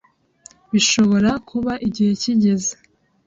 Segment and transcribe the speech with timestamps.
[0.71, 2.73] Bishobora kuba igihe kigeze